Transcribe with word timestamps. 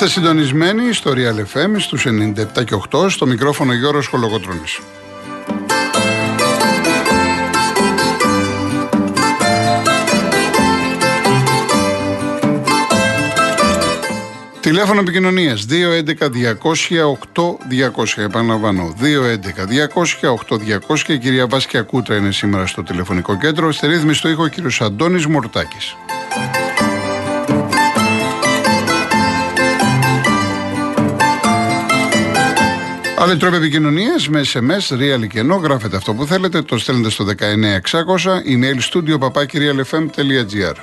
Είστε 0.00 0.10
συντονισμένοι 0.10 0.92
στο 0.92 1.12
Real 1.14 1.38
FM 1.54 1.74
στους 1.78 2.06
97 2.06 2.64
και 2.64 2.74
8 2.90 3.10
στο 3.10 3.26
μικρόφωνο 3.26 3.72
Γιώργος 3.72 4.06
Χολογοτρώνης. 4.06 4.80
Τηλέφωνο 14.60 15.00
επικοινωνίας 15.00 15.66
211-200-8200. 15.66 18.22
Επαναλαμβάνω, 18.22 18.94
211-200-8200. 19.00 21.12
Η 21.12 21.18
κυρία 21.18 21.46
Βάσκια 21.46 21.82
Κούτρα 21.82 22.16
είναι 22.16 22.32
σήμερα 22.32 22.66
στο 22.66 22.82
τηλεφωνικό 22.82 23.36
κέντρο. 23.36 23.72
Στη 23.72 23.86
ρύθμιση 23.86 24.20
του 24.20 24.28
ήχο 24.28 24.42
ο 24.42 24.48
κύριος 24.48 24.80
Αντώνης 24.80 25.26
Μορτάκης. 25.26 25.96
Άλλοι 33.20 33.36
τρόποι 33.36 33.56
επικοινωνίας 33.56 34.28
με 34.28 34.40
SMS, 34.52 34.98
real 34.98 35.26
και 35.28 35.38
ενώ 35.38 35.56
γράφετε 35.56 35.96
αυτό 35.96 36.14
που 36.14 36.26
θέλετε, 36.26 36.62
το 36.62 36.78
στέλνετε 36.78 37.10
στο 37.10 37.24
19600, 37.24 37.34
email 38.46 38.78
studio 38.92 39.18
papakirialfm.gr. 39.18 40.74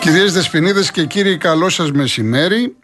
Κυρίες 0.00 0.32
Δεσποινίδες 0.32 0.90
και 0.90 1.04
κύριοι 1.04 1.36
καλό 1.36 1.68
σας 1.68 1.92
μεσημέρι. 1.92 2.76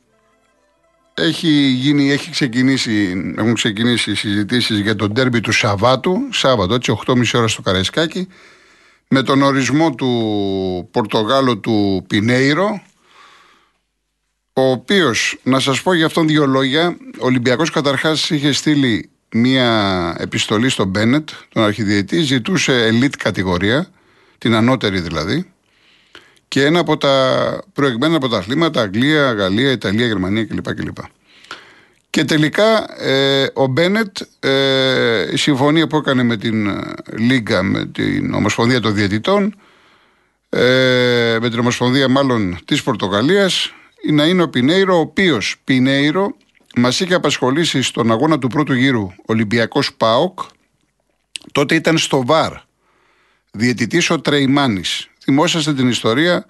Έχει, 1.15 1.49
γίνει, 1.69 2.13
έχει 2.13 2.31
ξεκινήσει, 2.31 3.35
έχουν 3.39 3.55
ξεκινήσει 3.55 4.11
οι 4.11 4.15
συζητήσεις 4.15 4.79
για 4.79 4.97
τον 4.97 5.15
τέρμπι 5.15 5.41
του 5.41 5.53
Σαββάτου. 5.53 6.19
Σάββατο 6.33 6.75
έτσι 6.75 6.99
8.30 7.07 7.25
ώρα 7.35 7.49
στο 7.49 7.63
Καραϊσκάκι 7.63 8.29
με 9.09 9.23
τον 9.23 9.43
ορισμό 9.43 9.95
του 9.95 10.89
Πορτογάλου 10.91 11.61
του 11.61 12.05
Πινέιρο 12.09 12.83
ο 14.53 14.63
οποίος, 14.63 15.39
να 15.43 15.61
σας 15.61 15.83
πω 15.83 15.95
για 15.95 16.07
αυτόν 16.07 16.27
δύο 16.27 16.47
λόγια 16.47 16.97
ο 17.21 17.25
Ολυμπιακός 17.25 17.71
καταρχάς 17.71 18.31
είχε 18.31 18.53
στείλει 18.53 19.11
μία 19.33 20.17
επιστολή 20.19 20.69
στον 20.69 20.89
Μπένετ 20.89 21.29
τον 21.49 21.63
αρχιδιετή, 21.63 22.21
ζητούσε 22.21 22.85
ελίτ 22.87 23.15
κατηγορία 23.17 23.89
την 24.39 24.55
ανώτερη 24.55 25.01
δηλαδή 25.01 25.53
και 26.49 26.65
ένα 26.65 26.79
από 26.79 26.97
τα 26.97 27.65
προηγμένα 27.73 28.17
από 28.17 28.29
τα 28.29 28.37
αθλήματα 28.37 28.81
Αγγλία, 28.81 29.33
Γαλλία, 29.33 29.71
Ιταλία, 29.71 30.07
Γερμανία 30.07 30.45
κλπ. 30.45 30.75
κλπ. 30.75 30.99
Και 32.15 32.25
τελικά 32.25 33.01
ε, 33.03 33.47
ο 33.55 33.67
Μπένετ, 33.67 34.17
ε, 34.41 35.33
η 35.33 35.37
συμφωνία 35.37 35.87
που 35.87 35.97
έκανε 35.97 36.23
με 36.23 36.37
την 36.37 36.67
ε, 36.67 36.95
Λίγκα, 37.17 37.63
με 37.63 37.87
την 37.87 38.35
Ομοσπονδία 38.35 38.81
των 38.81 38.95
Διαιτητών, 38.95 39.55
ε, 40.49 41.39
με 41.41 41.51
την 41.51 41.59
Ομοσπονδία 41.59 42.09
μάλλον 42.09 42.59
της 42.65 42.83
Πορτογαλίας, 42.83 43.73
να 44.11 44.27
είναι 44.27 44.43
ο 44.43 44.49
Πινέιρο, 44.49 44.97
ο 44.97 45.01
οποίος 45.01 45.57
Πινέιρο 45.65 46.37
μας 46.77 47.01
είχε 47.01 47.15
απασχολήσει 47.15 47.83
στον 47.83 48.11
αγώνα 48.11 48.39
του 48.39 48.49
πρώτου 48.49 48.73
γύρου 48.73 49.11
Ολυμπιακός 49.27 49.95
ΠΑΟΚ, 49.95 50.39
τότε 51.53 51.75
ήταν 51.75 51.99
στο 51.99 52.23
ΒΑΡ, 52.27 52.53
διαιτητής 53.51 54.11
ο 54.11 54.21
Τρεϊμάνης. 54.21 55.09
Θυμόσαστε 55.23 55.75
την 55.75 55.89
ιστορία 55.89 56.47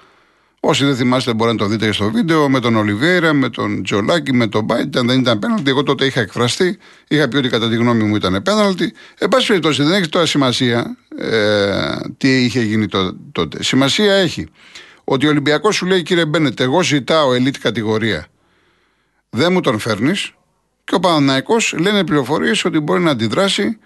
Όσοι 0.66 0.84
δεν 0.84 0.96
θυμάστε, 0.96 1.34
μπορεί 1.34 1.50
να 1.50 1.56
το 1.56 1.66
δείτε 1.66 1.92
στο 1.92 2.10
βίντεο 2.10 2.48
με 2.48 2.60
τον 2.60 2.76
Ολιβέρα, 2.76 3.32
με 3.32 3.48
τον 3.48 3.82
Τζολάκη, 3.82 4.32
με 4.32 4.46
τον 4.46 4.64
Μπάιτ. 4.64 4.96
Αν 4.96 5.06
δεν 5.06 5.20
ήταν 5.20 5.38
πέναλτι, 5.38 5.70
εγώ 5.70 5.82
τότε 5.82 6.04
είχα 6.04 6.20
εκφραστεί. 6.20 6.78
Είχα 7.08 7.28
πει 7.28 7.36
ότι 7.36 7.48
κατά 7.48 7.68
τη 7.68 7.76
γνώμη 7.76 8.02
μου 8.02 8.16
ήταν 8.16 8.42
πέναλτι. 8.42 8.92
Εν 9.18 9.28
πάση 9.28 9.46
περιπτώσει, 9.46 9.82
δεν 9.82 9.92
έχει 9.92 10.08
τώρα 10.08 10.26
σημασία 10.26 10.96
ε, 11.18 11.96
τι 12.16 12.44
είχε 12.44 12.60
γίνει 12.60 12.86
τότε. 13.32 13.62
Σημασία 13.62 14.14
έχει 14.14 14.48
ότι 15.04 15.26
ο 15.26 15.28
Ολυμπιακός 15.28 15.74
σου 15.74 15.86
λέει, 15.86 16.02
κύριε 16.02 16.24
Μπένετ, 16.24 16.60
εγώ 16.60 16.82
ζητάω 16.82 17.34
ελίτ 17.34 17.54
κατηγορία. 17.60 18.26
Δεν 19.30 19.52
μου 19.52 19.60
τον 19.60 19.78
φέρνεις. 19.78 20.32
Και 20.84 20.94
ο 20.94 21.00
Παναναϊκός 21.00 21.74
λένε 21.78 22.04
πληροφορίες 22.04 22.64
ότι 22.64 22.80
μπορεί 22.80 23.02
να 23.02 23.10
αντιδράσει, 23.10 23.78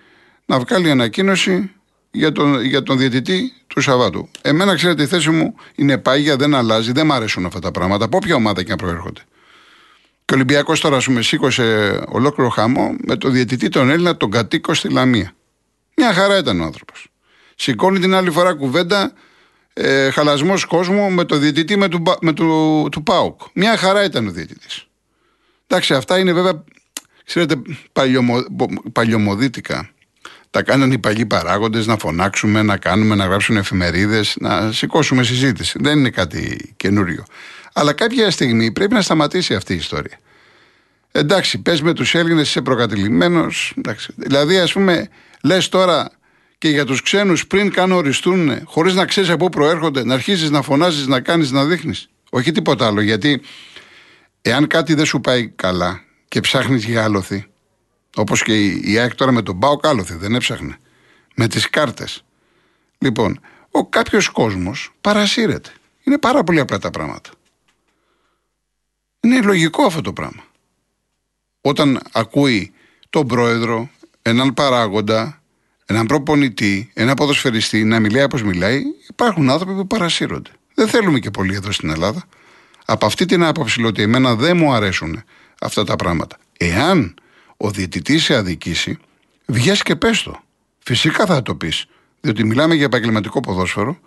να 0.47 0.59
βγάλει 0.59 0.91
ανακοίνωση 0.91 1.71
για 2.19 2.33
τον, 2.33 2.63
για 2.63 2.83
τον 2.83 2.99
διαιτητή 2.99 3.53
του 3.67 3.81
Σαββάτου. 3.81 4.29
Εμένα, 4.43 4.75
ξέρετε, 4.75 5.03
η 5.03 5.07
θέση 5.07 5.31
μου 5.31 5.55
είναι 5.75 5.99
πάγια, 5.99 6.37
δεν 6.37 6.55
αλλάζει, 6.55 6.93
δεν 6.93 7.07
μ' 7.07 7.13
αρέσουν 7.13 7.47
αυτά 7.47 7.59
τα 7.59 7.71
πράγματα, 7.71 8.05
από 8.05 8.17
όποια 8.17 8.35
ομάδα 8.35 8.63
και 8.63 8.71
να 8.71 8.77
προέρχονται. 8.77 9.21
Και 10.25 10.35
ο 10.35 10.37
Ολυμπιακός 10.37 10.81
τώρα, 10.81 10.97
ας 10.97 11.05
πούμε, 11.05 11.23
σήκωσε 11.23 11.99
ολόκληρο 12.09 12.51
χαμό 12.51 12.97
με 13.05 13.17
τον 13.17 13.33
διαιτητή 13.33 13.69
τον 13.69 13.91
Έλληνα, 13.91 14.17
τον 14.17 14.31
κατοίκο 14.31 14.75
στη 14.75 14.89
Λαμία. 14.89 15.33
Μια 15.97 16.13
χαρά 16.13 16.39
ήταν 16.39 16.61
ο 16.61 16.65
άνθρωπος. 16.65 17.09
Σηκώνει 17.55 17.99
την 17.99 18.15
άλλη 18.15 18.31
φορά 18.31 18.55
κουβέντα 18.55 19.13
ε, 19.73 20.11
χαλασμός 20.11 20.65
κόσμου 20.65 21.11
με 21.11 21.25
το 21.25 21.37
διαιτητή 21.37 21.77
με 21.77 21.89
του, 21.89 22.03
με 22.21 22.33
του, 22.33 22.89
του 22.91 23.03
ΠΑΟΚ. 23.03 23.41
Μια 23.55 23.77
χαρά 23.77 24.05
ήταν 24.05 24.27
ο 24.27 24.31
διαιτητής. 24.31 24.87
Εντάξει, 25.67 25.95
αυτά 25.95 26.19
είναι 26.19 26.33
βέβαια, 26.33 26.65
ξέρετε, 27.25 27.63
παλιωμο, 27.93 28.45
παλιωμοδίτικα 28.93 29.91
τα 30.51 30.63
κάνανε 30.63 30.95
οι 30.95 30.99
παλιοί 30.99 31.27
παράγοντες 31.27 31.87
να 31.87 31.97
φωνάξουμε, 31.97 32.63
να 32.63 32.77
κάνουμε, 32.77 33.15
να 33.15 33.25
γράψουν 33.25 33.57
εφημερίδες, 33.57 34.37
να 34.41 34.73
σηκώσουμε 34.73 35.23
συζήτηση. 35.23 35.79
Δεν 35.83 35.99
είναι 35.99 36.11
κάτι 36.11 36.73
καινούριο. 36.77 37.25
Αλλά 37.73 37.93
κάποια 37.93 38.31
στιγμή 38.31 38.73
πρέπει 38.73 38.95
να 38.95 39.03
σταματήσει 39.03 39.55
αυτή 39.55 39.73
η 39.73 39.77
ιστορία. 39.77 40.19
Εντάξει, 41.13 41.59
πες 41.59 41.83
με 41.83 41.93
τους 41.93 42.15
Έλληνες, 42.15 42.49
είσαι 42.49 42.61
προκατηλημένος. 42.61 43.75
Δηλαδή, 44.15 44.59
ας 44.59 44.73
πούμε, 44.73 45.09
λες 45.43 45.69
τώρα 45.69 46.11
και 46.59 46.69
για 46.69 46.85
τους 46.85 47.03
ξένους 47.03 47.47
πριν 47.47 47.73
καν 47.73 47.93
οριστούν, 47.93 48.61
χωρίς 48.65 48.95
να 48.95 49.05
ξέρεις 49.05 49.31
από 49.31 49.45
πού 49.45 49.59
προέρχονται, 49.59 50.05
να 50.05 50.15
αρχίσει 50.15 50.51
να 50.51 50.63
φωνάζεις, 50.63 51.07
να 51.07 51.21
κάνεις, 51.21 51.51
να 51.51 51.65
δείχνεις. 51.65 52.09
Όχι 52.31 52.53
τίποτα 52.53 52.87
άλλο. 52.87 53.01
Γιατί 53.01 53.41
εάν 54.43 54.67
κάτι 54.67 54.95
δεν 54.95 55.05
σου 55.05 55.21
πάει 55.21 55.49
καλά 55.49 56.01
και 56.29 56.41
ψάχνεις 56.41 56.85
για 56.85 57.05
άλοθη, 57.05 57.47
Όπως 58.19 58.43
και 58.43 58.67
η 58.67 58.99
ΑΕΚ 58.99 59.15
τώρα 59.15 59.33
με 59.33 59.43
τον 59.43 59.55
Μπάο 59.55 59.77
κάλωθε, 59.77 60.17
δεν 60.17 60.35
έψαχνε. 60.35 60.79
Με 61.35 61.49
τις 61.49 61.71
κάρτες. 61.71 62.25
Λοιπόν, 62.99 63.41
ο 63.71 63.87
κάποιος 63.87 64.29
κόσμος 64.29 64.93
παρασύρεται. 65.01 65.71
Είναι 66.03 66.19
πάρα 66.19 66.45
πολύ 66.45 66.61
απλά 66.61 66.79
τα 66.79 66.91
πράγματα. 66.91 67.31
Είναι 69.21 69.41
λογικό 69.41 69.85
αυτό 69.85 70.01
το 70.01 70.13
πράγμα. 70.13 70.43
Όταν 71.61 72.01
ακούει 72.13 72.73
τον 73.11 73.27
πρόεδρο, 73.27 73.91
έναν 74.23 74.55
παράγοντα, 74.55 75.43
έναν 75.87 76.07
προπονητή, 76.07 76.91
έναν 76.95 77.15
ποδοσφαιριστή 77.15 77.85
να 77.85 78.01
μιλάει 78.01 78.23
όπως 78.23 78.43
μιλάει, 78.43 78.83
υπάρχουν 79.09 79.51
άνθρωποι 79.51 79.75
που 79.75 79.87
παρασύρονται. 79.87 80.51
Δεν 80.75 80.89
θέλουμε 80.89 81.19
και 81.19 81.31
πολύ 81.31 81.55
εδώ 81.55 81.73
στην 81.73 81.91
Ελλάδα. 81.91 82.25
Από 82.85 83.07
αυτή 83.07 83.25
την 83.25 83.45
άποψη 83.45 83.81
λέω 83.81 83.89
ότι 83.89 84.03
εμένα 84.03 84.35
δεν 84.35 84.57
μου 84.57 84.73
αρέσουν 84.73 85.23
αυτά 85.61 85.85
τα 85.85 85.97
πράγματα. 85.97 86.37
Εάν 86.59 87.15
ο 87.61 87.71
διαιτητής 87.71 88.25
σε 88.25 88.35
αδικήσει, 88.35 88.99
βγες 89.47 89.83
και 89.83 89.97
πες 89.97 90.23
το. 90.23 90.43
Φυσικά 90.79 91.27
θα 91.27 91.43
το 91.43 91.55
πεις. 91.55 91.87
Διότι 92.21 92.45
μιλάμε 92.45 92.75
για 92.75 92.85
επαγγελματικό 92.85 93.41
ποδόσφαιρο, 93.41 93.99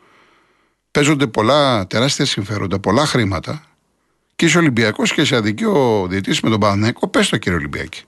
παίζονται 0.91 1.27
πολλά 1.27 1.87
τεράστια 1.87 2.25
συμφέροντα, 2.25 2.79
πολλά 2.79 3.05
χρήματα 3.05 3.65
και 4.35 4.45
είσαι 4.45 4.57
Ολυμπιακός 4.57 5.13
και 5.13 5.23
σε 5.23 5.35
αδικεί 5.35 5.65
ο 5.65 6.07
διαιτητής 6.09 6.41
με 6.41 6.49
τον 6.49 6.59
Παναθηναϊκό, 6.59 7.07
πες 7.07 7.29
το 7.29 7.37
κύριε 7.37 7.57
Ολυμπιακή. 7.57 8.01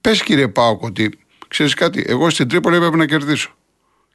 Πες 0.00 0.22
κύριε 0.22 0.48
Πάοκ 0.48 0.82
ότι 0.82 1.18
ξέρεις 1.48 1.74
κάτι, 1.74 2.04
εγώ 2.06 2.30
στην 2.30 2.48
Τρίπολη 2.48 2.76
έπρεπε 2.76 2.96
να 2.96 3.06
κερδίσω. 3.06 3.56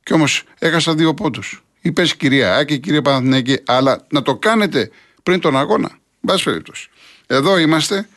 Και 0.03 0.13
όμως 0.13 0.43
έχασα 0.59 0.95
δύο 0.95 1.13
πόντους. 1.13 1.63
Ή 1.81 1.91
πες 1.91 2.15
κυρία 2.15 2.55
Άκη, 2.55 2.79
κύριε 2.79 3.01
Παναθηναϊκή, 3.01 3.59
αλλά 3.65 4.05
να 4.09 4.21
το 4.21 4.35
κάνετε 4.35 4.91
πριν 5.23 5.39
τον 5.39 5.57
αγώνα. 5.57 5.97
Μπα 6.21 6.35
περιπτώσει. 6.43 6.89
Εδώ 7.27 7.57
είμαστε 7.57 8.07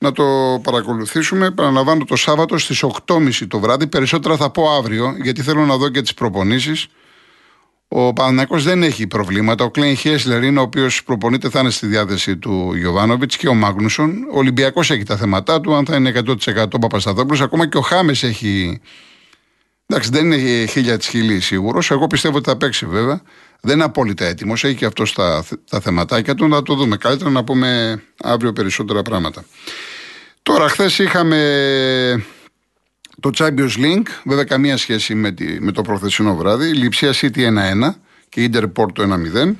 να 0.00 0.12
το 0.12 0.24
παρακολουθήσουμε. 0.62 1.50
Παραλαμβάνω 1.50 2.04
το 2.04 2.16
Σάββατο 2.16 2.58
στις 2.58 2.84
8.30 3.06 3.46
το 3.48 3.58
βράδυ. 3.58 3.86
Περισσότερα 3.86 4.36
θα 4.36 4.50
πω 4.50 4.70
αύριο, 4.70 5.16
γιατί 5.22 5.42
θέλω 5.42 5.66
να 5.66 5.76
δω 5.76 5.88
και 5.88 6.02
τις 6.02 6.14
προπονήσεις. 6.14 6.86
Ο 7.88 8.12
Παναναναϊκό 8.12 8.58
δεν 8.58 8.82
έχει 8.82 9.06
προβλήματα. 9.06 9.64
Ο 9.64 9.70
Κλέιν 9.70 9.96
Χέσλερ 9.96 10.42
είναι 10.42 10.58
ο 10.58 10.62
οποίος 10.62 11.04
προπονείται, 11.04 11.48
θα 11.48 11.60
είναι 11.60 11.70
στη 11.70 11.86
διάθεση 11.86 12.36
του 12.36 12.74
Γιωβάνοβιτς 12.74 13.36
και 13.36 13.48
ο 13.48 13.54
Μάγνουσον. 13.54 14.10
Ο 14.32 14.38
Ολυμπιακός 14.38 14.90
έχει 14.90 15.02
τα 15.02 15.16
θέματα 15.16 15.60
του. 15.60 15.74
Αν 15.74 15.84
θα 15.86 15.96
είναι 15.96 16.08
100% 16.08 16.74
ο 16.74 16.78
Παπασταθόπουλος, 16.78 17.40
ακόμα 17.40 17.68
και 17.68 17.76
ο 17.76 17.80
Χάμες 17.80 18.22
έχει. 18.22 18.80
Εντάξει, 19.86 20.10
δεν 20.10 20.32
είναι 20.32 20.66
χίλια 20.66 20.98
της 20.98 21.08
χιλής 21.08 21.44
σίγουρος. 21.44 21.90
Εγώ 21.90 22.06
πιστεύω 22.06 22.36
ότι 22.36 22.48
θα 22.48 22.56
παίξει 22.56 22.86
βέβαια. 22.86 23.22
Δεν 23.60 23.74
είναι 23.74 23.84
απόλυτα 23.84 24.24
έτοιμος. 24.24 24.64
Έχει 24.64 24.74
και 24.74 24.84
αυτό 24.84 25.04
τα, 25.14 25.44
τα 25.70 25.80
θεματάκια 25.80 26.34
του. 26.34 26.48
Να 26.48 26.62
το 26.62 26.74
δούμε. 26.74 26.96
Καλύτερα 26.96 27.30
να 27.30 27.44
πούμε 27.44 28.02
αύριο 28.22 28.52
περισσότερα 28.52 29.02
πράγματα. 29.02 29.44
Τώρα, 30.42 30.68
χθες 30.68 30.98
είχαμε 30.98 32.24
το 33.20 33.30
Champions 33.36 33.76
League, 33.76 34.08
βέβαια 34.24 34.44
καμία 34.44 34.76
σχέση 34.76 35.14
με, 35.14 35.32
τη, 35.32 35.60
με 35.60 35.72
το 35.72 35.82
προθεσινό 35.82 36.36
βράδυ. 36.36 36.72
Λιψία 36.72 37.12
City 37.14 37.38
1-1 37.38 37.94
και 38.28 38.50
Inter 38.52 38.64
Porto 38.76 39.12
1-0. 39.42 39.54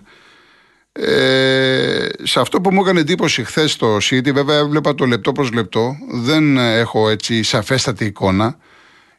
Ε, 0.92 2.06
σε 2.22 2.40
αυτό 2.40 2.60
που 2.60 2.72
μου 2.72 2.80
έκανε 2.80 3.00
εντύπωση 3.00 3.44
χθες 3.44 3.72
στο 3.72 3.96
City, 3.96 4.32
βέβαια 4.32 4.58
έβλεπα 4.58 4.94
το 4.94 5.06
λεπτό 5.06 5.32
προς 5.32 5.52
λεπτό. 5.52 5.96
Δεν 6.10 6.56
έχω 6.56 7.08
έτσι 7.08 7.42
σαφέστατη 7.42 8.04
εικόνα. 8.04 8.58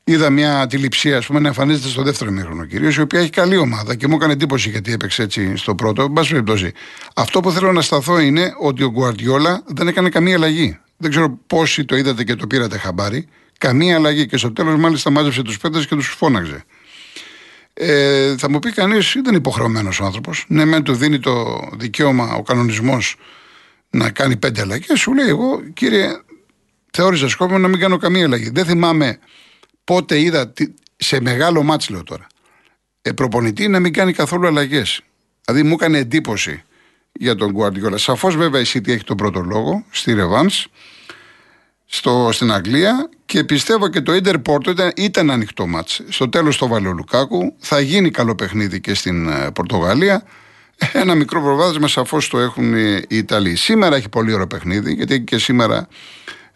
Είδα 0.04 0.30
μια 0.30 0.60
αντιληψία, 0.60 1.18
ας 1.18 1.26
πούμε, 1.26 1.40
να 1.40 1.48
εμφανίζεται 1.48 1.88
στο 1.88 2.02
δεύτερο 2.02 2.32
μήχρονο 2.32 2.66
κυρίω, 2.66 2.92
η 2.98 3.00
οποία 3.00 3.20
έχει 3.20 3.30
καλή 3.30 3.58
ομάδα 3.58 3.96
και 3.96 4.08
μου 4.08 4.16
έκανε 4.16 4.34
εντύπωση 4.34 4.70
γιατί 4.70 4.92
έπαιξε 4.92 5.24
έτσι 5.24 5.56
στο 5.56 5.76
πρώτο. 5.76 6.02
Εν 6.02 6.14
πάση 6.14 6.30
περιπτώσει. 6.30 6.72
Αυτό 7.16 7.40
που 7.40 7.52
θέλω 7.52 7.72
να 7.72 7.82
σταθώ 7.82 8.20
είναι 8.20 8.54
ότι 8.60 8.84
ο 8.84 8.90
Γκουαρτιόλα 8.90 9.64
δεν 9.66 9.88
έκανε 9.88 10.10
καμία 10.10 10.36
αλλαγή. 10.36 10.80
Δεν 10.98 11.10
ξέρω 11.10 11.40
πόσοι 11.48 11.86
το 11.86 11.96
είδατε 11.96 12.24
και 12.24 12.36
το 12.36 12.48
πήρατε 12.48 12.78
χαμπάρι. 12.78 13.28
Καμία 13.58 13.96
αλλαγή. 13.96 14.26
Και 14.26 14.38
στο 14.38 14.54
τέλος, 14.54 14.80
μάλιστα, 14.80 15.10
μάζεψε 15.10 15.42
τους 15.42 15.58
πέντε 15.58 15.80
και 15.80 15.96
τους 15.96 16.08
φώναξε. 16.08 16.64
Ε, 17.74 18.36
θα 18.38 18.50
μου 18.50 18.60
πει 18.60 18.72
κανείς, 18.72 19.14
ήταν 19.14 19.36
υποχρεωμένος 19.36 20.00
ο 20.00 20.06
άνθρωπος. 20.06 20.46
Ναι, 20.48 20.66
μεν 20.66 20.84
του 20.84 20.94
δίνει 20.94 21.20
το 21.20 21.60
δικαίωμα 21.78 22.34
ο 22.34 22.44
κανονισμός 22.44 23.16
να 23.90 24.10
κάνει 24.10 24.38
πέντε 24.38 24.62
αλλαγές. 24.62 25.00
Σου 25.00 25.14
λέει, 25.14 25.28
εγώ 25.28 25.62
κύριε, 25.74 26.08
θεώρησα 26.92 27.30
σκόπιμο 27.30 27.58
να 27.58 27.68
μην 27.68 27.80
κάνω 27.80 27.98
καμία 27.98 28.26
αλλαγή. 28.26 28.50
Δεν 28.50 28.66
θυμάμαι 28.66 29.20
πότε 29.84 30.20
είδα 30.20 30.54
σε 30.96 31.22
μεγάλο 31.22 31.64
μάτσο, 31.64 31.94
λέω 31.94 32.04
τώρα, 32.04 32.28
ε, 33.02 33.12
προπονητή 33.12 33.68
να 33.68 33.80
μην 33.80 33.94
κάνει 33.94 34.14
καθόλου 34.14 34.48
αλλαγές. 34.48 35.02
Δηλαδή 35.46 35.68
μου 35.68 35.74
έκανε 35.74 35.98
εντύπωση 35.98 36.64
για 37.12 37.36
τον 37.36 37.56
Guardiola. 37.58 37.94
Σαφώς 37.96 38.36
βέβαια 38.36 38.62
η 38.62 38.66
City 38.68 38.88
έχει 38.88 39.04
τον 39.04 39.18
πρώτο 39.18 39.42
λόγο 39.42 39.86
στη 39.90 40.16
Revans 40.18 40.66
στο, 41.86 42.30
στην 42.32 42.52
Αγγλία 42.52 43.10
και 43.26 43.44
πιστεύω 43.44 43.88
και 43.88 44.02
το 44.02 44.14
Ιντερ 44.14 44.40
Πόρτο 44.40 44.72
ήταν, 44.72 44.92
ήταν 44.96 45.32
ανοιχτό 45.32 45.68
μάτς. 45.68 46.02
Στο 46.10 46.30
τέλος 46.30 46.58
το 46.58 46.68
βάλε 46.68 46.88
ο 46.88 46.92
Λουκάκου. 46.92 47.56
Θα 47.60 47.80
γίνει 47.80 48.12
καλό 48.12 48.36
παιχνίδι 48.36 48.82
και 48.82 48.94
στην 48.94 49.30
ε, 49.30 49.52
Πορτογαλία. 49.52 50.24
Ένα 50.92 51.16
μικρό 51.16 51.42
προβάδισμα 51.42 51.88
σαφώς 51.88 52.28
το 52.28 52.40
έχουν 52.40 52.74
οι 52.76 53.06
Ιταλοί. 53.08 53.56
Σήμερα 53.56 53.96
έχει 53.96 54.10
πολύ 54.10 54.34
ωραίο 54.34 54.48
παιχνίδι 54.48 54.94
γιατί 54.94 55.14
έχει 55.14 55.24
και 55.24 55.38
σήμερα 55.38 55.78
ε, 55.78 55.88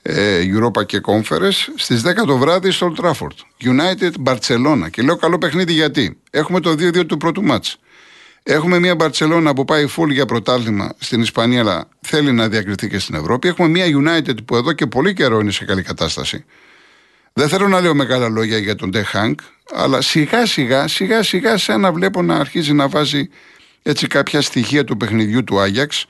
Europa 0.09 0.85
και 0.85 1.01
Conference 1.05 1.73
στις 1.75 2.01
10 2.05 2.25
το 2.25 2.37
βράδυ 2.37 2.71
στο 2.71 2.93
Old 2.93 3.05
Trafford. 3.05 3.37
United 3.63 4.11
Barcelona. 4.23 4.89
Και 4.91 5.01
λέω 5.01 5.15
καλό 5.15 5.37
παιχνίδι 5.37 5.73
γιατί; 5.73 6.17
Έχουμε 6.29 6.59
το 6.59 6.71
2-2 6.71 7.05
του 7.05 7.17
πρώτου 7.17 7.43
μάτς. 7.43 7.77
Έχουμε 8.47 8.79
μια 8.79 8.95
Μπαρσελόνα 8.95 9.53
που 9.53 9.65
πάει 9.65 9.87
full 9.97 10.09
για 10.09 10.25
πρωτάθλημα 10.25 10.93
στην 10.97 11.21
Ισπανία, 11.21 11.59
αλλά 11.59 11.87
θέλει 12.01 12.31
να 12.31 12.47
διακριθεί 12.47 12.89
και 12.89 12.99
στην 12.99 13.15
Ευρώπη. 13.15 13.47
Έχουμε 13.47 13.67
μια 13.67 13.85
United 13.85 14.45
που 14.45 14.55
εδώ 14.55 14.73
και 14.73 14.87
πολύ 14.87 15.13
καιρό 15.13 15.39
είναι 15.39 15.51
σε 15.51 15.65
καλή 15.65 15.81
κατάσταση. 15.81 16.45
Δεν 17.33 17.47
θέλω 17.47 17.67
να 17.67 17.81
λέω 17.81 17.93
μεγάλα 17.95 18.29
λόγια 18.29 18.57
για 18.57 18.75
τον 18.75 18.89
Ντεχάνκ, 18.89 19.39
αλλά 19.73 20.01
σιγά 20.01 20.45
σιγά, 20.45 20.87
σιγά 20.87 21.23
σιγά 21.23 21.57
σαν 21.57 21.79
να 21.79 21.91
βλέπω 21.91 22.21
να 22.21 22.35
αρχίζει 22.35 22.73
να 22.73 22.87
βάζει 22.87 23.29
έτσι 23.81 24.07
κάποια 24.07 24.41
στοιχεία 24.41 24.83
του 24.83 24.97
παιχνιδιού 24.97 25.43
του 25.43 25.59
Άγιαξ. 25.59 26.05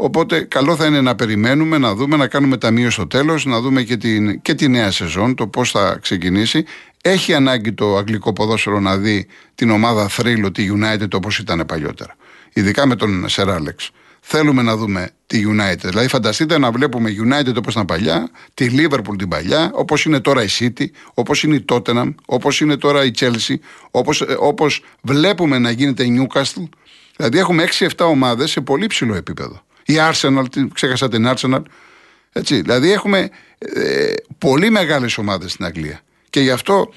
Οπότε 0.00 0.40
καλό 0.40 0.76
θα 0.76 0.86
είναι 0.86 1.00
να 1.00 1.14
περιμένουμε, 1.14 1.78
να 1.78 1.94
δούμε, 1.94 2.16
να 2.16 2.26
κάνουμε 2.26 2.56
ταμείο 2.56 2.90
στο 2.90 3.06
τέλος, 3.06 3.44
να 3.44 3.60
δούμε 3.60 3.82
και, 3.82 3.96
την, 3.96 4.42
και 4.42 4.54
τη 4.54 4.68
νέα 4.68 4.90
σεζόν, 4.90 5.34
το 5.34 5.46
πώς 5.46 5.70
θα 5.70 5.98
ξεκινήσει. 6.02 6.64
Έχει 7.02 7.34
ανάγκη 7.34 7.72
το 7.72 7.96
αγγλικό 7.96 8.32
ποδόσφαιρο 8.32 8.80
να 8.80 8.96
δει 8.96 9.26
την 9.54 9.70
ομάδα 9.70 10.08
θρύλου, 10.08 10.52
τη 10.52 10.68
United 10.72 11.14
όπως 11.14 11.38
ήταν 11.38 11.64
παλιότερα. 11.66 12.16
Ειδικά 12.52 12.86
με 12.86 12.96
τον 12.96 13.28
Σεράλεξ. 13.28 13.90
Θέλουμε 14.20 14.62
να 14.62 14.76
δούμε 14.76 15.10
τη 15.26 15.42
United. 15.46 15.88
Δηλαδή, 15.88 16.08
φανταστείτε 16.08 16.58
να 16.58 16.70
βλέπουμε 16.70 17.10
United 17.10 17.56
όπως 17.56 17.72
ήταν 17.72 17.84
παλιά, 17.84 18.30
τη 18.54 18.68
Liverpool 18.72 19.18
την 19.18 19.28
παλιά, 19.28 19.70
όπως 19.74 20.04
είναι 20.04 20.20
τώρα 20.20 20.42
η 20.42 20.48
City, 20.58 20.84
όπως 21.14 21.42
είναι 21.42 21.54
η 21.54 21.64
Tottenham, 21.68 22.14
όπως 22.26 22.60
είναι 22.60 22.76
τώρα 22.76 23.04
η 23.04 23.10
Chelsea, 23.18 23.54
όπως 23.90 24.20
ε, 24.20 24.36
βλέπουμε 25.02 25.58
να 25.58 25.70
γίνεται 25.70 26.04
η 26.04 26.20
Newcastle. 26.20 26.68
Δηλαδή, 27.16 27.38
έχουμε 27.38 27.64
6-7 27.78 27.88
ομάδες 27.98 28.50
σε 28.50 28.60
πολύ 28.60 28.86
ψηλό 28.86 29.14
επίπεδο. 29.14 29.66
Η 29.88 29.94
Arsenal, 29.96 30.44
ξέχασα 30.72 31.08
την 31.08 31.28
Arsenal. 31.28 31.62
Έτσι, 32.32 32.60
δηλαδή, 32.60 32.92
έχουμε 32.92 33.30
ε, 33.58 34.12
πολύ 34.38 34.70
μεγάλες 34.70 35.18
ομάδες 35.18 35.52
στην 35.52 35.64
Αγγλία. 35.64 36.00
Και 36.30 36.40
γι' 36.40 36.50
αυτό 36.50 36.92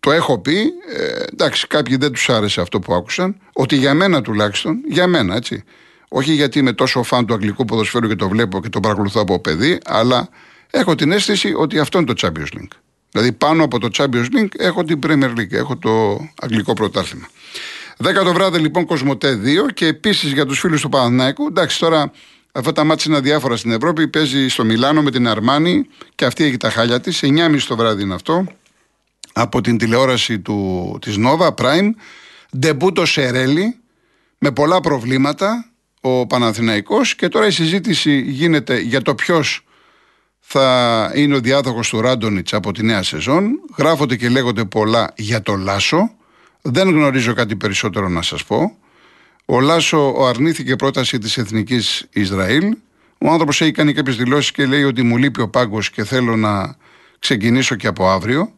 το 0.00 0.12
έχω 0.12 0.38
πει, 0.38 0.58
ε, 0.96 1.22
εντάξει, 1.32 1.66
κάποιοι 1.66 1.96
δεν 1.96 2.12
τους 2.12 2.28
άρεσε 2.28 2.60
αυτό 2.60 2.78
που 2.78 2.94
άκουσαν, 2.94 3.36
ότι 3.52 3.76
για 3.76 3.94
μένα 3.94 4.22
τουλάχιστον, 4.22 4.80
για 4.88 5.06
μένα 5.06 5.36
έτσι. 5.36 5.64
Όχι 6.08 6.32
γιατί 6.32 6.58
είμαι 6.58 6.72
τόσο 6.72 7.02
φαν 7.02 7.26
του 7.26 7.34
αγγλικού 7.34 7.64
ποδοσφαίρου 7.64 8.08
και 8.08 8.14
το 8.14 8.28
βλέπω 8.28 8.60
και 8.60 8.68
το 8.68 8.80
παρακολουθώ 8.80 9.20
από 9.20 9.40
παιδί, 9.40 9.78
αλλά 9.84 10.28
έχω 10.70 10.94
την 10.94 11.12
αίσθηση 11.12 11.52
ότι 11.56 11.78
αυτό 11.78 11.98
είναι 11.98 12.14
το 12.14 12.26
Champions 12.26 12.56
League. 12.56 12.76
Δηλαδή 13.10 13.32
πάνω 13.32 13.64
από 13.64 13.78
το 13.78 13.88
Champions 13.92 14.26
League 14.36 14.58
έχω 14.58 14.84
την 14.84 14.98
Premier 15.06 15.30
League, 15.38 15.52
έχω 15.52 15.76
το 15.76 16.20
αγγλικό 16.40 16.72
πρωτάθλημα. 16.72 17.28
10 18.04 18.24
το 18.24 18.32
βράδυ 18.32 18.58
λοιπόν 18.58 18.86
Κοσμοτέ 18.86 19.40
2 19.68 19.72
και 19.74 19.86
επίσης 19.86 20.32
για 20.32 20.46
τους 20.46 20.60
φίλους 20.60 20.80
του 20.80 20.88
Παναθηναϊκού. 20.88 21.46
Εντάξει, 21.46 21.78
τώρα 21.78 22.12
Αυτά 22.52 22.72
τα 22.72 22.84
μάτια 22.84 23.04
είναι 23.08 23.16
αδιάφορα 23.16 23.56
στην 23.56 23.70
Ευρώπη. 23.70 24.08
Παίζει 24.08 24.48
στο 24.48 24.64
Μιλάνο 24.64 25.02
με 25.02 25.10
την 25.10 25.28
Αρμάνη 25.28 25.86
και 26.14 26.24
αυτή 26.24 26.44
έχει 26.44 26.56
τα 26.56 26.70
χάλια 26.70 27.00
της. 27.00 27.20
9.30 27.22 27.58
το 27.68 27.76
βράδυ 27.76 28.02
είναι 28.02 28.14
αυτό. 28.14 28.46
Από 29.32 29.60
την 29.60 29.78
τηλεόραση 29.78 30.38
του, 30.40 30.98
της 31.00 31.16
Nova 31.18 31.54
Prime. 31.54 31.90
Ντεμπούτο 32.58 33.06
Σερέλη 33.06 33.76
με 34.38 34.50
πολλά 34.50 34.80
προβλήματα 34.80 35.70
ο 36.00 36.26
Παναθηναϊκός 36.26 37.14
και 37.14 37.28
τώρα 37.28 37.46
η 37.46 37.50
συζήτηση 37.50 38.20
γίνεται 38.20 38.78
για 38.78 39.02
το 39.02 39.14
ποιος 39.14 39.64
θα 40.38 41.12
είναι 41.14 41.34
ο 41.34 41.40
διάδοχος 41.40 41.88
του 41.88 42.00
Ράντονιτς 42.00 42.52
από 42.52 42.72
τη 42.72 42.82
νέα 42.82 43.02
σεζόν. 43.02 43.60
Γράφονται 43.76 44.16
και 44.16 44.28
λέγονται 44.28 44.64
πολλά 44.64 45.12
για 45.16 45.42
το 45.42 45.56
Λάσο. 45.56 46.10
Δεν 46.70 46.88
γνωρίζω 46.88 47.32
κάτι 47.32 47.56
περισσότερο 47.56 48.08
να 48.08 48.22
σας 48.22 48.44
πω. 48.44 48.76
Ο 49.44 49.60
Λάσο 49.60 50.14
αρνήθηκε 50.28 50.76
πρόταση 50.76 51.18
της 51.18 51.38
Εθνικής 51.38 52.06
Ισραήλ. 52.12 52.76
Ο 53.18 53.30
άνθρωπος 53.30 53.60
έχει 53.60 53.70
κάνει 53.70 53.92
κάποιες 53.92 54.16
δηλώσεις 54.16 54.50
και 54.50 54.66
λέει 54.66 54.82
ότι 54.82 55.02
μου 55.02 55.16
λείπει 55.16 55.40
ο 55.40 55.48
πάγκος 55.48 55.90
και 55.90 56.04
θέλω 56.04 56.36
να 56.36 56.76
ξεκινήσω 57.18 57.74
και 57.74 57.86
από 57.86 58.08
αύριο. 58.08 58.52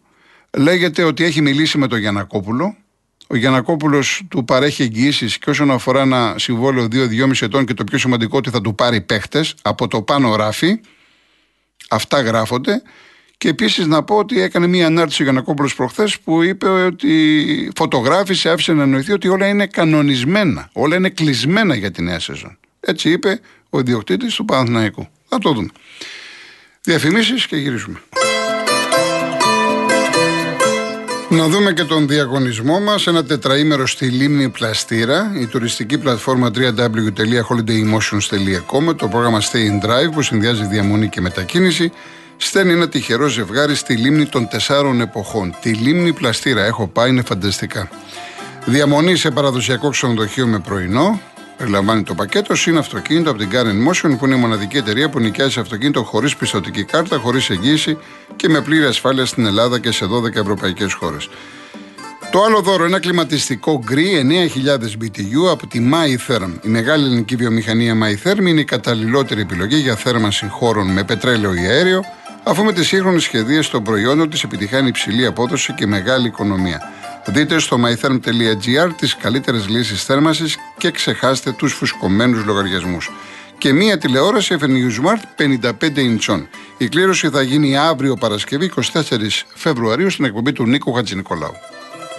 Λέγεται 0.56 1.02
ότι 1.02 1.24
έχει 1.24 1.40
μιλήσει 1.40 1.78
με 1.78 1.86
τον 1.86 1.98
Γιανακόπουλο. 1.98 2.76
Ο 3.26 3.36
Γιανακόπουλος 3.36 4.22
του 4.28 4.44
παρέχει 4.44 4.82
εγγυήσεις 4.82 5.38
και 5.38 5.50
όσον 5.50 5.70
αφορά 5.70 6.00
ένα 6.00 6.34
συμβόλαιο 6.38 6.84
2-2,5 6.84 7.32
ετών 7.40 7.64
και 7.64 7.74
το 7.74 7.84
πιο 7.84 7.98
σημαντικό 7.98 8.36
ότι 8.36 8.50
θα 8.50 8.60
του 8.60 8.74
πάρει 8.74 9.00
παίχτες 9.00 9.54
από 9.62 9.88
το 9.88 10.02
πάνω 10.02 10.36
ράφι. 10.36 10.80
Αυτά 11.88 12.20
γράφονται. 12.20 12.82
Και 13.40 13.48
επίσης 13.48 13.86
να 13.86 14.02
πω 14.02 14.16
ότι 14.16 14.40
έκανε 14.40 14.66
μία 14.66 14.86
ανάρτηση 14.86 15.22
ο 15.22 15.24
Γιανακόπουλος 15.24 15.74
προχθές 15.74 16.18
που 16.18 16.42
είπε 16.42 16.68
ότι 16.68 17.72
φωτογράφησε, 17.76 18.50
άφησε 18.50 18.72
να 18.72 18.82
εννοηθεί 18.82 19.12
ότι 19.12 19.28
όλα 19.28 19.46
είναι 19.46 19.66
κανονισμένα, 19.66 20.70
όλα 20.72 20.96
είναι 20.96 21.08
κλεισμένα 21.08 21.74
για 21.74 21.90
τη 21.90 22.02
νέα 22.02 22.18
σεζόν. 22.18 22.58
Έτσι 22.80 23.10
είπε 23.10 23.40
ο 23.70 23.78
ιδιοκτήτης 23.78 24.34
του 24.34 24.44
Παναθηναϊκού. 24.44 25.08
Θα 25.28 25.38
το 25.38 25.52
δούμε. 25.52 25.68
Διαφημίσεις 26.80 27.46
και 27.46 27.56
γυρίζουμε. 27.56 28.00
Να 31.28 31.48
δούμε 31.48 31.72
και 31.72 31.84
τον 31.84 32.08
διαγωνισμό 32.08 32.80
μας. 32.80 33.06
Ένα 33.06 33.24
τετραήμερο 33.24 33.86
στη 33.86 34.06
λίμνη 34.06 34.48
Πλαστήρα. 34.48 35.32
Η 35.40 35.46
τουριστική 35.46 35.98
πλατφόρμα 35.98 36.50
www.holidaymotions.com. 36.54 38.96
Το 38.96 39.08
πρόγραμμα 39.08 39.40
Stay 39.40 39.70
in 39.70 39.80
Drive 39.86 40.10
που 40.12 40.22
συνδυάζει 40.22 40.66
διαμονή 40.66 41.08
και 41.08 41.20
μετακίνηση 41.20 41.92
στέλνει 42.46 42.72
ένα 42.72 42.88
τυχερό 42.88 43.26
ζευγάρι 43.26 43.74
στη 43.74 43.94
λίμνη 43.94 44.26
των 44.26 44.48
τεσσάρων 44.48 45.00
εποχών. 45.00 45.54
Τη 45.60 45.72
λίμνη 45.72 46.12
Πλαστήρα. 46.12 46.64
Έχω 46.64 46.86
πάει, 46.86 47.10
είναι 47.10 47.22
φανταστικά. 47.22 47.88
Διαμονή 48.64 49.16
σε 49.16 49.30
παραδοσιακό 49.30 49.88
ξενοδοχείο 49.88 50.46
με 50.46 50.58
πρωινό. 50.58 51.20
Περιλαμβάνει 51.56 52.02
το 52.02 52.14
πακέτο 52.14 52.54
συν 52.54 52.76
αυτοκίνητο 52.76 53.30
από 53.30 53.38
την 53.38 53.48
Karen 53.52 53.88
Motion 53.88 54.16
που 54.18 54.26
είναι 54.26 54.34
η 54.34 54.38
μοναδική 54.38 54.76
εταιρεία 54.76 55.08
που 55.10 55.20
νοικιάζει 55.20 55.60
αυτοκίνητο 55.60 56.02
χωρίς 56.02 56.36
πιστοτική 56.36 56.84
κάρτα, 56.84 57.18
χωρίς 57.18 57.50
εγγύηση 57.50 57.98
και 58.36 58.48
με 58.48 58.60
πλήρη 58.60 58.84
ασφάλεια 58.84 59.24
στην 59.24 59.46
Ελλάδα 59.46 59.78
και 59.78 59.92
σε 59.92 60.04
12 60.04 60.34
ευρωπαϊκές 60.34 60.92
χώρες. 60.92 61.28
Το 62.30 62.42
άλλο 62.42 62.60
δώρο, 62.60 62.84
ένα 62.84 63.00
κλιματιστικό 63.00 63.82
γκρι 63.84 64.26
9.000 64.64 65.04
BTU 65.04 65.50
από 65.50 65.66
τη 65.66 65.90
MyTherm. 65.92 66.50
Η 66.62 66.68
μεγάλη 66.68 67.04
ελληνική 67.04 67.36
βιομηχανία 67.36 67.94
MyTherm 67.94 68.38
είναι 68.38 68.60
η 68.60 68.64
καταλληλότερη 68.64 69.40
επιλογή 69.40 69.76
για 69.76 69.96
θέρμανση 69.96 70.48
χώρων 70.48 70.86
με 70.92 71.04
πετρέλαιο 71.04 71.54
ή 71.54 71.66
αέριο 71.66 72.04
αφού 72.42 72.64
με 72.64 72.72
τις 72.72 72.86
σύγχρονες 72.86 73.22
σχεδίες 73.22 73.68
των 73.68 73.82
προϊόντων 73.82 74.30
της 74.30 74.42
επιτυχάνει 74.42 74.88
υψηλή 74.88 75.26
απόδοση 75.26 75.72
και 75.72 75.86
μεγάλη 75.86 76.26
οικονομία. 76.26 76.80
Δείτε 77.26 77.58
στο 77.58 77.80
mytherm.gr 77.84 78.90
τις 78.96 79.16
καλύτερες 79.16 79.68
λύσεις 79.68 80.04
θέρμανσης 80.04 80.58
και 80.78 80.90
ξεχάστε 80.90 81.52
τους 81.52 81.72
φουσκωμένους 81.72 82.44
λογαριασμούς. 82.44 83.10
Και 83.58 83.72
μία 83.72 83.98
τηλεόραση 83.98 84.56
FNU 84.60 85.04
Smart 85.04 85.44
55 85.80 85.96
ιντσών. 85.96 86.48
Η 86.78 86.88
κλήρωση 86.88 87.28
θα 87.28 87.42
γίνει 87.42 87.76
αύριο 87.76 88.16
Παρασκευή 88.16 88.72
24 88.76 89.44
Φεβρουαρίου 89.54 90.10
στην 90.10 90.24
εκπομπή 90.24 90.52
του 90.52 90.66
Νίκου 90.66 90.92
Χατζηνικολάου. 90.92 91.54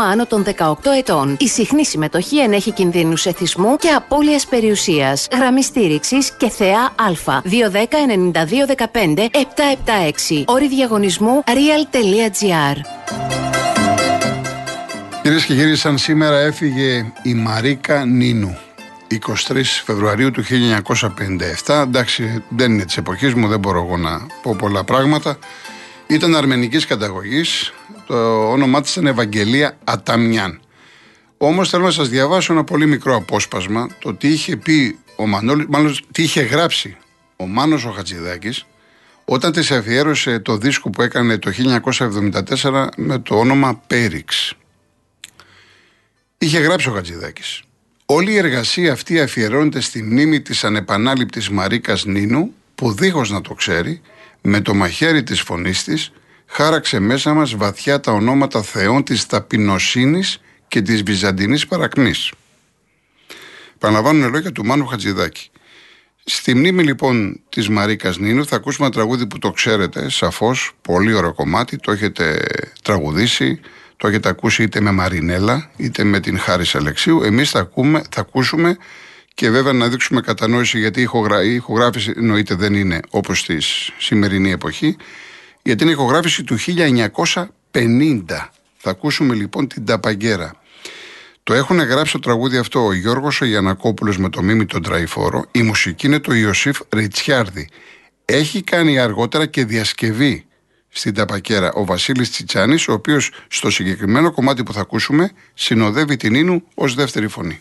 άνω 0.00 0.26
των 0.26 0.44
18 0.58 0.74
ετών. 0.98 1.36
Η 1.40 1.48
συχνή 1.48 1.84
συμμετοχή 1.84 2.38
ενέχει 2.38 2.72
κινδύνους 2.72 3.26
εθισμού 3.26 3.76
και 3.76 3.88
απώλειας 3.88 4.46
περιουσίας. 4.46 5.28
Γραμμή 5.32 5.62
στήριξης 5.62 6.36
και 6.36 6.48
θεά 6.48 6.80
Α. 6.80 6.92
210-9215-776. 7.44 10.44
Όρη 10.46 10.68
διαγωνισμού 10.68 11.44
real.gr. 11.46 12.76
Κυρίες 15.22 15.44
και 15.44 15.54
κύριοι, 15.54 15.76
σαν 15.76 15.98
σήμερα 15.98 16.38
έφυγε 16.38 17.12
η 17.22 17.34
Μαρίκα 17.34 18.04
Νίνου. 18.04 18.58
23 19.08 19.82
Φεβρουαρίου 19.84 20.30
του 20.30 20.44
1957. 21.66 21.82
Εντάξει, 21.82 22.42
δεν 22.48 22.72
είναι 22.72 22.84
της 22.84 22.96
εποχής 22.96 23.34
μου, 23.34 23.48
δεν 23.48 23.58
μπορώ 23.58 23.84
εγώ 23.86 23.96
να 23.96 24.26
πω 24.42 24.56
πολλά 24.58 24.84
πράγματα. 24.84 25.38
Ήταν 26.06 26.36
αρμενικής 26.36 26.86
καταγωγής. 26.86 27.72
Το 28.06 28.50
όνομά 28.50 28.80
της 28.80 28.90
ήταν 28.90 29.06
Ευαγγελία 29.06 29.78
Αταμιάν. 29.84 30.60
Όμως 31.36 31.70
θέλω 31.70 31.84
να 31.84 31.90
σας 31.90 32.08
διαβάσω 32.08 32.52
ένα 32.52 32.64
πολύ 32.64 32.86
μικρό 32.86 33.16
απόσπασμα 33.16 33.88
το 33.98 34.14
τι 34.14 34.28
είχε 34.28 34.56
πει 34.56 34.98
ο 35.16 35.26
Μανώλης, 35.26 35.66
μάλλον 35.68 35.96
τι 36.12 36.22
είχε 36.22 36.40
γράψει 36.40 36.96
ο 37.36 37.46
Μάνος 37.46 37.84
ο 37.84 37.90
Χατζηδάκης 37.90 38.66
όταν 39.24 39.52
της 39.52 39.70
αφιέρωσε 39.70 40.38
το 40.38 40.56
δίσκο 40.56 40.90
που 40.90 41.02
έκανε 41.02 41.38
το 41.38 41.50
1974 42.62 42.86
με 42.96 43.18
το 43.18 43.38
όνομα 43.38 43.82
Πέριξ. 43.86 44.54
Είχε 46.38 46.58
γράψει 46.58 46.88
ο 46.88 46.92
Χατζηδάκης. 46.92 47.62
Όλη 48.06 48.32
η 48.32 48.36
εργασία 48.36 48.92
αυτή 48.92 49.20
αφιερώνεται 49.20 49.80
στη 49.80 50.02
μνήμη 50.02 50.40
της 50.40 50.64
ανεπανάληπτης 50.64 51.48
Μαρίκας 51.48 52.04
Νίνου 52.04 52.54
που 52.74 52.92
δίχως 52.92 53.30
να 53.30 53.40
το 53.40 53.54
ξέρει 53.54 54.00
με 54.40 54.60
το 54.60 54.74
μαχαίρι 54.74 55.22
της 55.22 55.40
φωνής 55.40 55.84
της 55.84 56.12
χάραξε 56.46 56.98
μέσα 56.98 57.34
μας 57.34 57.54
βαθιά 57.54 58.00
τα 58.00 58.12
ονόματα 58.12 58.62
θεών 58.62 59.04
της 59.04 59.26
ταπεινοσύνης 59.26 60.40
και 60.68 60.82
της 60.82 61.02
βυζαντινής 61.02 61.66
παρακμής. 61.66 62.32
Παραλαμβάνουν 63.78 64.30
λόγια 64.30 64.52
του 64.52 64.64
Μάνου 64.64 64.86
Χατζηδάκη. 64.86 65.50
Στη 66.24 66.54
μνήμη 66.54 66.82
λοιπόν 66.82 67.40
της 67.48 67.68
Μαρίκας 67.68 68.18
Νίνου 68.18 68.46
θα 68.46 68.56
ακούσουμε 68.56 68.86
ένα 68.86 68.94
τραγούδι 68.94 69.26
που 69.26 69.38
το 69.38 69.50
ξέρετε 69.50 70.10
σαφώς, 70.10 70.72
πολύ 70.82 71.12
ωραίο 71.12 71.34
κομμάτι, 71.34 71.76
το 71.76 71.92
έχετε 71.92 72.42
τραγουδήσει, 72.82 73.60
το 73.96 74.08
έχετε 74.08 74.28
ακούσει 74.28 74.62
είτε 74.62 74.80
με 74.80 74.90
Μαρινέλα 74.90 75.70
είτε 75.76 76.04
με 76.04 76.20
την 76.20 76.38
Χάρη 76.38 76.64
Αλεξίου. 76.72 77.22
Εμείς 77.22 77.50
θα, 77.50 77.70
θα 78.10 78.20
ακούσουμε 78.20 78.76
και 79.34 79.50
βέβαια 79.50 79.72
να 79.72 79.88
δείξουμε 79.88 80.20
κατανόηση 80.20 80.78
γιατί 80.78 81.00
η, 81.00 81.02
ηχογρα... 81.02 81.44
η 81.44 81.54
ηχογράφηση 81.54 82.12
εννοείται 82.16 82.54
δεν 82.54 82.74
είναι 82.74 83.00
όπως 83.10 83.38
στη 83.38 83.58
σημερινή 83.98 84.50
εποχή, 84.50 84.96
γιατί 85.64 85.82
είναι 85.82 85.92
η 85.92 85.94
ηχογράφηση 85.94 86.44
του 86.44 86.56
1950. 86.58 87.46
Θα 88.76 88.90
ακούσουμε 88.90 89.34
λοιπόν 89.34 89.68
την 89.68 89.84
Ταπαγκέρα. 89.84 90.52
Το 91.42 91.54
έχουν 91.54 91.78
γράψει 91.78 92.12
το 92.12 92.18
τραγούδι 92.18 92.56
αυτό 92.56 92.84
ο 92.84 92.92
Γιώργος 92.92 93.40
ο 93.40 93.44
Γιανακόπουλος 93.44 94.18
με 94.18 94.28
το 94.28 94.42
μίμη 94.42 94.66
τον 94.66 94.82
Τραϊφόρο. 94.82 95.44
Η 95.52 95.62
μουσική 95.62 96.06
είναι 96.06 96.18
το 96.18 96.34
Ιωσήφ 96.34 96.80
Ριτσιάρδη. 96.88 97.68
Έχει 98.24 98.62
κάνει 98.62 98.98
αργότερα 98.98 99.46
και 99.46 99.64
διασκευή 99.64 100.46
στην 100.88 101.14
Ταπακέρα 101.14 101.72
ο 101.72 101.84
Βασίλης 101.84 102.30
Τσιτσάνης, 102.30 102.88
ο 102.88 102.92
οποίος 102.92 103.30
στο 103.48 103.70
συγκεκριμένο 103.70 104.32
κομμάτι 104.32 104.62
που 104.62 104.72
θα 104.72 104.80
ακούσουμε 104.80 105.30
συνοδεύει 105.54 106.16
την 106.16 106.34
Ίνου 106.34 106.62
ως 106.74 106.94
δεύτερη 106.94 107.28
φωνή. 107.28 107.60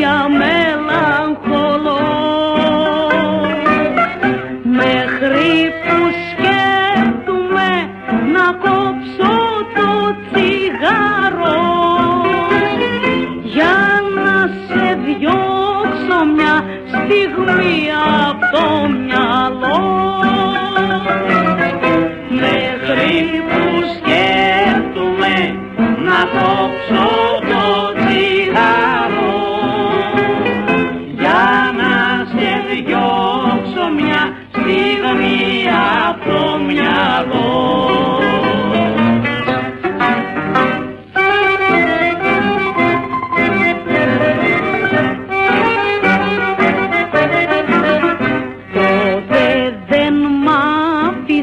Maria, 0.00 0.28
man. 0.30 0.59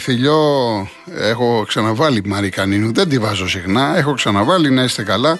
Φιλιό, 0.00 0.88
έχω 1.18 1.64
ξαναβάλει 1.66 2.22
Μαρικανίνου, 2.24 2.92
δεν 2.92 3.08
τη 3.08 3.18
βάζω 3.18 3.48
συχνά. 3.48 3.96
Έχω 3.96 4.12
ξαναβάλει, 4.12 4.70
να 4.70 4.82
είστε 4.82 5.02
καλά. 5.02 5.38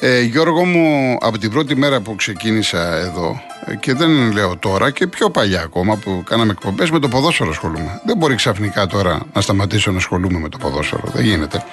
Ε, 0.00 0.20
Γιώργο 0.20 0.64
μου, 0.64 1.16
από 1.20 1.38
την 1.38 1.50
πρώτη 1.50 1.76
μέρα 1.76 2.00
που 2.00 2.14
ξεκίνησα 2.14 2.96
εδώ 2.96 3.40
ε, 3.66 3.74
και 3.74 3.94
δεν 3.94 4.32
λέω 4.32 4.56
τώρα 4.56 4.90
και 4.90 5.06
πιο 5.06 5.30
παλιά 5.30 5.62
ακόμα 5.62 5.96
που 5.96 6.22
κάναμε 6.26 6.50
εκπομπές 6.50 6.90
με 6.90 6.98
το 6.98 7.08
ποδόσφαιρο 7.08 7.50
ασχολούμαι. 7.50 8.00
Δεν 8.06 8.16
μπορεί 8.16 8.34
ξαφνικά 8.34 8.86
τώρα 8.86 9.20
να 9.32 9.40
σταματήσω 9.40 9.90
να 9.90 9.96
ασχολούμαι 9.96 10.38
με 10.38 10.48
το 10.48 10.58
ποδόσφαιρο. 10.58 11.02
Δεν 11.14 11.24
γίνεται. 11.24 11.64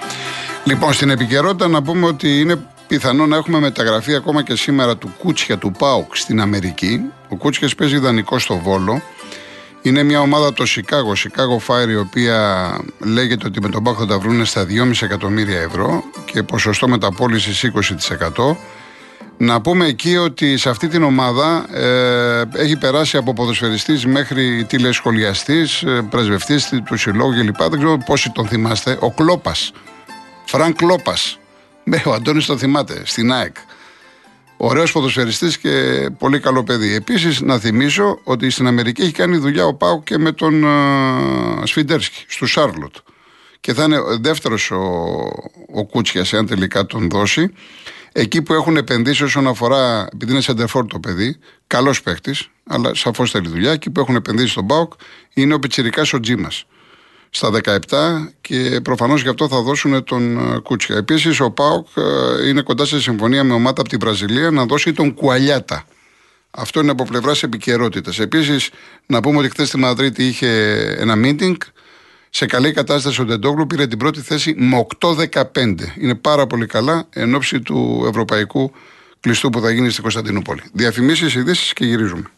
Λοιπόν, 0.64 0.94
στην 0.94 1.10
επικαιρότητα 1.10 1.68
να 1.68 1.82
πούμε 1.82 2.06
ότι 2.06 2.40
είναι 2.40 2.60
πιθανό 2.88 3.26
να 3.26 3.36
έχουμε 3.36 3.60
μεταγραφή 3.60 4.16
ακόμα 4.16 4.44
και 4.44 4.56
σήμερα 4.56 4.98
του 4.98 5.14
Κούτσια 5.18 5.58
του 5.58 5.72
Πάουκ 5.72 6.16
στην 6.16 6.42
Αμερική. 6.42 7.02
Ο 7.30 7.36
Κούτσιας 7.36 7.76
παίζει 7.76 7.96
δανεικός 7.96 8.40
στο 8.40 8.58
Βόλο. 8.58 9.02
Είναι 9.82 10.04
μια 10.04 10.20
ομάδα 10.20 10.54
το 10.54 10.64
Chicago, 10.68 11.14
Chicago 11.24 11.68
Fire, 11.68 11.90
η 11.90 11.96
οποία 11.96 12.70
λέγεται 13.00 13.48
ότι 13.48 13.62
με 13.62 13.70
τον 13.70 13.84
ΠΑΟΚ 13.84 13.98
θα 14.00 14.06
τα 14.06 14.20
βρουν 14.20 14.46
στα 14.46 14.66
2,5 14.66 14.92
εκατομμύρια 15.02 15.60
ευρώ 15.60 16.04
και 16.26 16.44
ποσοστό 16.44 16.88
μεταπώλησης 16.88 17.72
20%. 18.38 18.56
Να 19.38 19.62
πούμε 19.62 19.86
εκεί 19.86 20.18
ότι 20.18 20.58
σε 20.58 20.70
αυτή 20.70 20.88
την 20.88 21.04
ομάδα 21.04 21.66
ε, 21.74 22.44
έχει 22.54 22.78
περάσει 22.78 23.18
από 23.18 23.34
ποδοσφαιριστής 23.34 24.06
μέχρι 24.06 24.66
τηλεσχολιαστής, 24.68 25.84
ε, 25.84 26.08
πρεσβευτής 26.10 26.70
του 26.86 26.98
συλλόγου 26.98 27.34
κλπ. 27.34 27.58
Δεν 27.58 27.80
ξέρω 27.80 27.98
πόσοι 28.06 28.32
τον 28.32 28.48
θυμάστε. 28.48 28.98
Ο 29.00 29.12
Κλόπας, 29.12 29.72
Φρανκ 30.46 30.76
Κλόπας. 30.76 31.40
Ναι, 31.84 32.02
ο 32.06 32.14
Αντώνης 32.14 32.46
τον 32.46 32.58
θυμάται, 32.58 33.02
στην 33.06 33.34
ΑΕΚ. 33.34 33.56
Ωραίος 34.62 34.92
ποδοσφαιριστή 34.92 35.60
και 35.60 36.10
πολύ 36.18 36.40
καλό 36.40 36.64
παιδί. 36.64 36.94
Επίσης, 36.94 37.42
να 37.42 37.60
θυμίσω 37.60 38.20
ότι 38.24 38.50
στην 38.50 38.68
Αμερική 38.68 39.02
έχει 39.02 39.12
κάνει 39.12 39.38
δουλειά 39.38 39.66
ο 39.66 39.74
Πάου 39.74 40.04
και 40.04 40.18
με 40.18 40.32
τον 40.32 40.64
uh, 40.66 41.62
Σφιντέρσκι, 41.64 42.26
στο 42.28 42.46
Σάρλοτ. 42.46 42.96
Και 43.60 43.74
θα 43.74 43.84
είναι 43.84 43.98
δεύτερος 44.22 44.72
ο, 44.72 44.78
ο 45.74 45.86
Κούτσιας, 45.86 46.34
εάν 46.34 46.48
τελικά 46.48 46.86
τον 46.86 47.10
δώσει. 47.10 47.54
Εκεί 48.12 48.42
που 48.42 48.54
έχουν 48.54 48.78
επενδύσει 48.78 49.24
όσον 49.24 49.48
αφορά, 49.48 50.08
επειδή 50.14 50.32
είναι 50.32 50.42
σεντερφόρ 50.42 50.86
το 50.86 51.00
παιδί, 51.00 51.38
καλός 51.68 52.02
παίκτης, 52.02 52.50
αλλά 52.68 52.96
σαφώς 52.96 53.32
θέλει 53.32 53.48
δουλειά. 53.48 53.72
Εκεί 53.72 53.90
που 53.90 54.00
έχουν 54.00 54.16
επενδύσει 54.16 54.48
στον 54.48 54.68
Πάουκ 54.68 54.94
είναι 55.34 55.54
ο 55.54 55.60
Πιτσυρικά 55.60 56.04
ο 56.14 56.20
Τζίμας 56.20 56.66
στα 57.30 57.52
17 57.64 57.78
και 58.42 58.80
προφανώς 58.84 59.22
γι' 59.22 59.30
αυτό 59.30 59.48
θα 59.48 59.62
δώσουν 59.62 60.04
τον 60.04 60.38
ε, 60.38 60.60
Κούτσια. 60.60 60.96
Επίσης, 60.96 61.40
ο 61.40 61.52
Πάοκ 61.52 61.88
ε, 61.96 62.48
είναι 62.48 62.62
κοντά 62.62 62.86
σε 62.86 63.02
συμφωνία 63.02 63.44
με 63.44 63.54
ομάδα 63.54 63.82
από 63.82 63.90
την 63.90 64.00
Βραζιλία 64.00 64.52
να 64.52 64.66
δώσει 64.66 64.94
τον 64.94 65.14
Κουαλιάτα. 65.14 65.86
Αυτό 66.52 66.80
είναι 66.80 66.92
από 66.92 67.04
πλευράς 67.04 67.44
επικαιρότητας. 67.44 68.20
Επίσης, 68.20 68.70
να 69.06 69.22
πούμε 69.22 69.38
ότι 69.38 69.50
χθες 69.50 69.68
στη 69.68 69.78
Μαδρίτη 69.78 70.28
είχε 70.28 70.50
ένα 70.98 71.14
meeting. 71.24 71.56
Σε 72.30 72.46
καλή 72.46 72.72
κατάσταση 72.72 73.22
ο 73.22 73.26
Ντεντόγλου 73.26 73.68
πήρε 73.68 73.88
την 73.88 73.98
πρώτη 73.98 74.22
θέση 74.22 74.54
με 74.58 74.86
8-15. 75.00 75.76
Είναι 76.00 76.16
πάρα 76.16 76.48
πολύ 76.48 76.66
καλά 76.66 77.08
εν 77.10 77.36
ώψη 77.36 77.60
του 77.60 78.06
ευρωπαϊκού 78.10 78.72
κλειστού 79.20 79.50
που 79.50 79.60
θα 79.60 79.72
γίνει 79.72 79.90
στην 79.90 80.02
Κωνσταντινούπολη. 80.02 80.62
Διαφημίσεις, 80.74 81.36
ειδήσεις 81.36 81.74
και 81.74 81.86
γυρίζουμε. 81.86 82.32